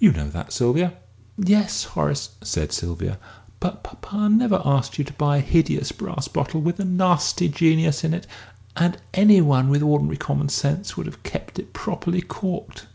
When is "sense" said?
10.48-10.96